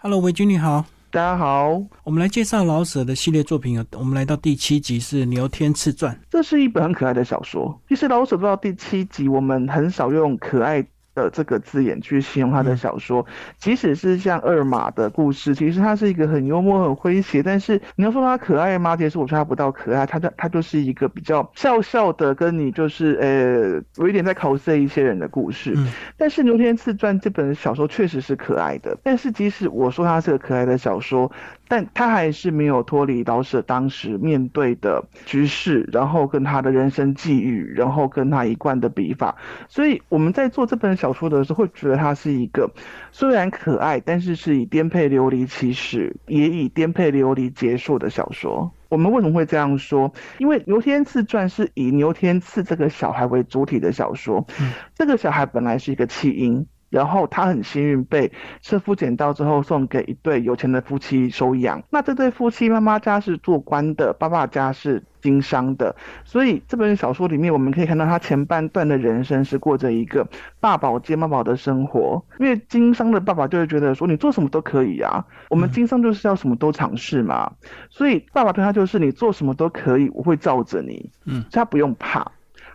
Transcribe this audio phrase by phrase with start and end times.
[0.00, 1.82] Hello，维君你好，大家好。
[2.04, 7.76] 我们来介绍老舍的系列作品啊我们来到第七集是《牛天赐传》，这是一本很可爱的小说。
[7.88, 10.86] 其实老舍做到第七集，我们很少用可爱。
[11.22, 13.26] 的这个字眼去形容他的小说，
[13.58, 17.42] 即使是像二马的故事，其实他是一个很幽默、很诙谐。
[17.42, 18.96] 但是你要说他可爱吗？
[18.96, 25.76] 其实我说它不到可爱，他的它就是一个比较笑笑的，跟你就是呃有一点在考试一些人的故事。
[26.16, 28.96] 但是《牛天赐传》这本小说确实是可爱的。
[29.02, 31.30] 但是即使我说它是个可爱的小说，
[31.68, 39.34] 但他还是没有脱离老舍当时面对的局势，然后跟他的人生际遇，然后跟他一贯的笔法。
[39.68, 41.08] 所以我们在做这本小。
[41.08, 42.70] 小说的时候会觉得它是一个
[43.12, 48.70] 虽然可爱，但是是以颠沛流离起始，也以颠沛流离结束的小说。
[48.90, 50.12] 我们为什么会这样说？
[50.36, 54.46] 因为《牛天赐传》是以牛天赐这个小孩为主体的小说。
[54.94, 61.82] 这个小孩本来是一个弃婴，然后他很幸运被车夫捡到之后送给一对有钱的夫妻收养。
[61.90, 65.02] 那这对夫妻妈妈家是做官的，爸爸家是。
[65.20, 70.24] 经商的，所以这本小说里面，我们可以看到他前半段的人生是过着一个
[70.60, 72.24] 爸宝接妈宝的生活。
[72.38, 77.50] 因为经商的爸爸就会觉得说，你做什么都可以啊，我们经商就是要什么都尝试嘛。
[77.90, 82.30] 所以爸爸对他就是你做什么都可以，我会罩着你，嗯，他不用怕。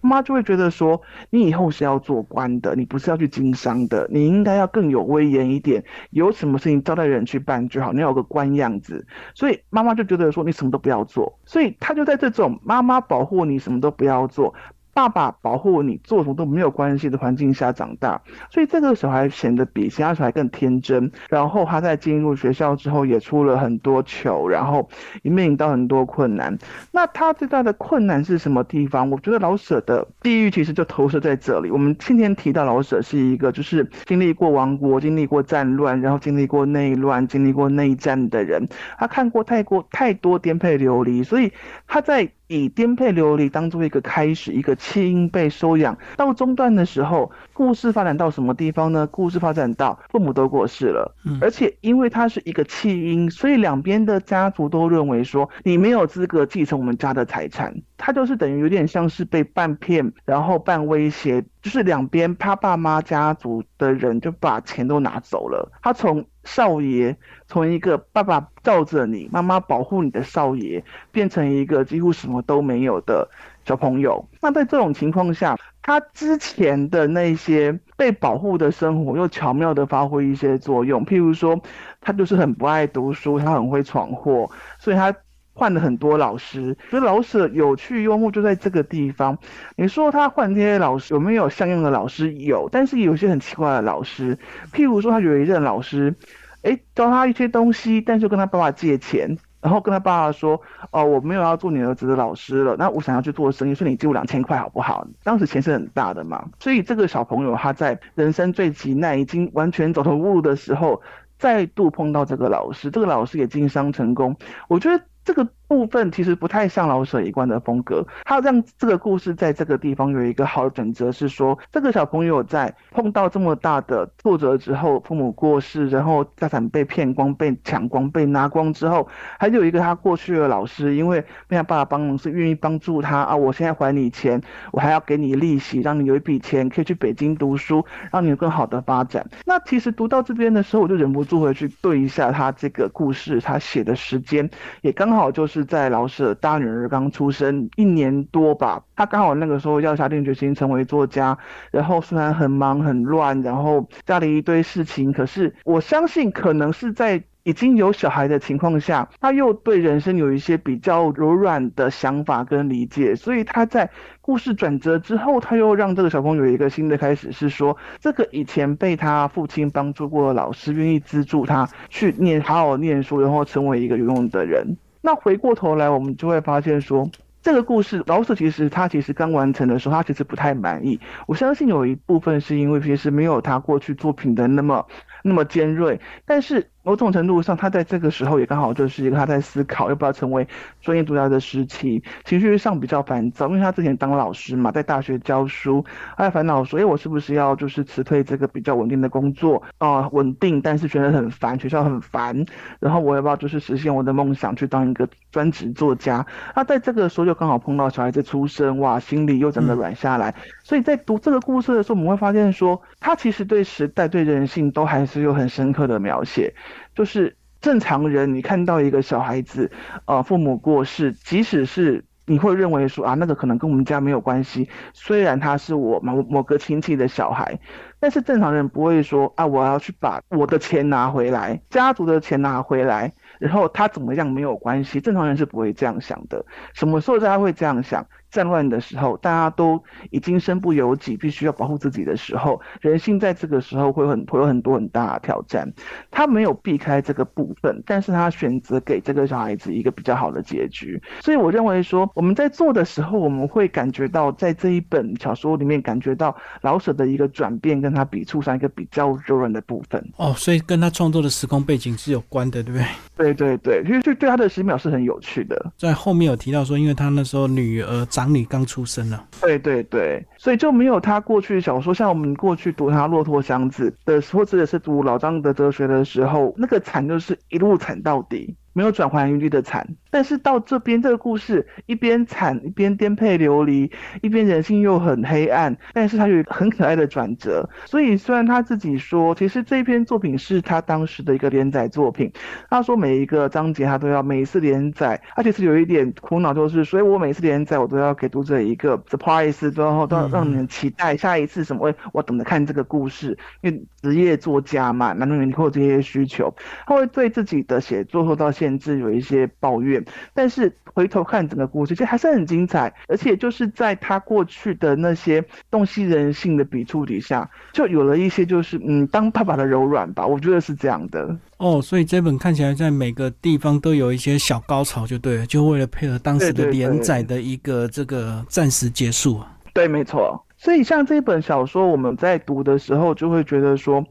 [0.00, 9.06] 妈妈就会觉得说，你以后是要做官的，你不是要去经商的，你应该要更有威严一点，有什么事情招待人去办就好，你要有个官样子。
[9.34, 14.54] 所以妈妈就觉得说，你什么都不要做，所以她就在这种妈妈保护你什么都不要做。
[14.98, 21.08] 爸爸保护你做什么都没有关系的环境下长大，所以这个小孩显得比其他小孩更天真。
[21.28, 24.90] 然后他在进入学校之后也出了很多糗，然后
[25.22, 26.58] 也面临到很多困难。
[26.90, 29.08] 那他最大的困难是什么地方？
[29.08, 31.70] 我觉得老舍的地狱其实就投射在这里。
[31.70, 38.68] 我们今天提到老舍是一个就是经历过亡国、经历过战乱，然后经历过内乱、经历过内战的人，
[38.98, 41.52] 他看过太过太多颠沛流离，所以
[41.86, 42.28] 他在。
[42.48, 49.06] 以颠沛流离当做一个开始，一个弃婴被收养到中段的时候，故事发展到什么地方呢？
[49.06, 57.74] 故事发展到父母都过世了，而且因为他是一个弃婴，所以两边的家族都认为说你没有资格继承我们家的财产。
[58.00, 65.70] 他就是等于有点像是被半骗，然后半威胁，就是两边他爸妈家族的人就把钱都拿走了。
[65.82, 73.28] 他从少爷，从一个爸爸罩着你、妈妈保护你的少爷，变成一个几乎什么都没有的
[73.64, 74.24] 小朋友。
[74.40, 81.04] 那在这种情况下，他之前的那些被保护的生活又巧妙的发挥一些作用。
[81.04, 81.60] 譬如说，
[82.00, 85.14] 他就是很不爱读书，他很会闯祸，所以他。
[85.58, 89.36] 换了很多老师，所以老舍有趣幽默就在这个地方。
[89.74, 92.32] 你说他换这些老师有没有相应的老师？
[92.32, 94.38] 有，但是有些很奇怪的老师，
[94.72, 96.14] 譬如说他有一任老师，
[96.62, 100.60] 哎，教他一些东西，但是跟他爸爸借钱，然后跟他爸爸说
[100.92, 111.02] ：“哦，我没有要做你儿子的老师了，那我想要去做生意，所以你借我两千块好不好？”当时钱是很大的嘛，所以这个小朋友他在人生最急难、已经完全走投无路的时候，
[111.36, 114.36] 再度碰到这个老师，这个老师也经商成功，
[114.68, 115.02] 我觉得。
[115.28, 129.06] 这个部分其实不太像老舍一贯的风格，他让这个故事在这个地方有一个好的转折，是说这个小朋友在碰到这么大的挫折之后，父母过世，然后家产被骗光、被抢光、被拿光之后，
[129.38, 134.40] 还有一个他过去的老师，因为被他爸爸帮忙，是愿意帮助他啊，我现在还你钱，
[134.72, 139.28] 我还要给你利息，让你有一笔钱可以去北京读书，让你有更好的发展。
[139.44, 144.48] 那其实读到这边的时候，我就忍不住回去对一下他这个故事，他写的时间
[144.80, 145.08] 也刚。
[145.08, 151.36] 好就是是在老舍大女儿刚出生一年多吧，他刚好那个时候要下定决心成为作家，
[151.72, 174.76] 然后虽然很忙很乱，然后家里一堆事情，可是我相信可能是在已经有小孩的情况下，他又对人生有一些比较柔软的想法跟理解，所以他在故事转折之后，他又让这个小朋友有一个新的开始，是说这个以前被他父亲帮助过的老师愿意资助他去念好好念书，然后成为一个有用的人。
[175.08, 177.10] 那回过头来，我们就会发现说，
[177.40, 181.00] 这个故事老舍其实他其实刚完成的时候，他其实不太满意。
[181.26, 184.86] 我相信有一部分是因为其实没有他过去作品的那么
[185.22, 186.68] 那么尖锐，但是。
[186.88, 190.48] 某种程度上，他在这个时候也刚好就是一个他在思考要不要成为
[190.80, 195.84] 专业作家的时期，情绪上比较烦躁，因为他之前当老师嘛，在大学教书，
[196.16, 200.08] 他在烦恼说，哎，我是不是要就是辞退这个比较稳定的工作啊？
[200.12, 202.46] 稳定，但是觉得很烦，学校很烦，
[202.80, 206.24] 然后我要不要就是实现我的梦想，去当一个专职作家？
[206.54, 210.34] 他在这个时候就刚好碰到小孩子出生，哇，心里又整个软下来。
[210.64, 216.54] 所以在读这个故事的时候，我们会发现说，他其实对时代、对人性都还是有很深刻的描写。
[216.94, 219.70] 就是正常人，你看到一个小孩子，
[220.06, 227.58] 呃，父母过世，即使是你会认为说啊，那个可能跟我们家没有关系，虽然他是我某某个亲戚的小孩，
[228.00, 233.12] 但是正常人不会说啊，我要去把我的钱拿回来，家族的钱拿回来。
[233.38, 236.44] 然后他怎么样没有关系，正常人是不会这样想的。
[236.74, 238.04] 什么时候大家会这样想？
[238.30, 245.72] 战乱的时候，大家都已经身不由己，必须要保护自己的时候，人性在这个时候会很会有很多很大的挑战。
[246.10, 251.00] 他没有避开这个部分，但是他选择给这个小孩子一个比较好的结局。
[251.20, 260.04] 所以我认为说，我们在做的时候，我们会感觉到在这一本小说里面感觉到老舍的一个转变，跟他笔触上一个比较柔软的部分。
[260.16, 262.86] 哦，所以跟他创作的时空背景是有关的，对不对？
[263.16, 265.72] 对对对，其实对对他的十秒是很有趣的。
[265.76, 268.04] 在后面有提到说，因为他那时候女儿。
[268.18, 278.56] 长女刚出生了，对对对，所以就没有他过去小说，像我们过去读他《骆驼祥子》的时候，或者是读老张的哲学的时候，那个惨就是一路惨到底。
[278.72, 283.90] 没有转圜余地的惨，但是到这边这个故事一边惨一边颠沛流离，
[284.22, 287.68] 一边人性又很黑暗，但是他有一个很可爱的转折。
[287.84, 292.32] 所以虽然他自己说，其实这一篇作品是他当时的一个连载作品，
[292.70, 306.54] 他说每一个章节他都要每一次连载，而且是有一点苦恼，就是所以我每次连载我都要给读者一个 surprise，然后都要让你们期待下一次什么，我等着看这个故事，因为职业作家嘛，难免会有这些需求，
[306.86, 308.78] 他会对自己的写作受到限。
[308.78, 309.97] 制有一些抱怨，
[310.34, 312.92] 但是回头看整个故事，其实还是很精彩。
[313.06, 320.26] 而且就是在他过去的那些洞悉人性的笔触底下，就有了一些就是嗯，当爸爸的柔软吧。
[320.26, 321.36] 我觉得是这样的。
[321.58, 329.52] 哦，所以这本看起来在每个地方都有一些小高潮，就对了，就为了配合当时的连载的一个这个暂时结束啊。
[329.72, 330.44] 对，没错。
[330.56, 334.04] 所以像这本小说，我们在读的时候就会觉得说。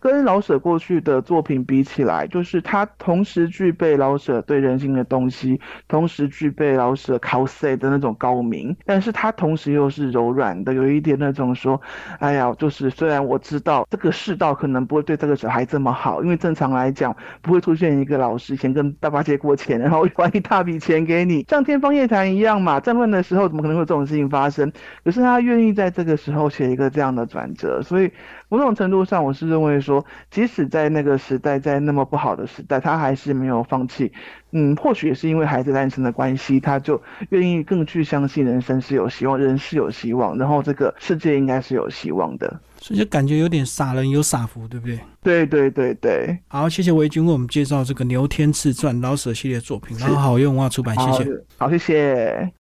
[0.00, 11.78] 跟老舍过去的作品比起来，就是他同时具备老舍对人性的东西，同时具备老舍 cos 的那种高明，但是他同时又是柔软的，有一点那种说，
[12.18, 22.80] 哎呀，就是虽然我知道这个世道可能不会对这个小孩这么好，因为正常来讲不会出现一个老师先跟爸爸借过钱，然后还一大笔钱给你，像天方夜谭一样嘛。
[22.80, 24.72] 战乱的时候怎么可能会有这种事情发生？
[25.04, 28.10] 可是他愿意在这个时候写一个这样的转折，所以
[28.48, 29.89] 某种程度上，我是认为说。
[29.90, 34.12] 说，即使在那个时代，在那么不好的时代，他还是没有放弃。
[34.52, 37.00] 嗯，或许也是因为孩子诞生的关系，他就
[37.30, 42.60] 愿意更去相信人生是有希望，人是有希望，然后这个世界应该是有希望的。
[42.78, 44.98] 所以就感觉有点傻人有傻福，对不对？
[45.22, 46.38] 对对对对。
[46.48, 51.30] 好，谢谢维军为我们介绍这个《牛天赐传》老舍系列作品，然后好用文化出版，谢谢。
[51.58, 52.50] 好，谢谢。